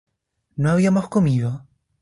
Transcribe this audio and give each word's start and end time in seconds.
¿no 0.55 0.71
habíamos 0.71 1.09
comido? 1.09 1.67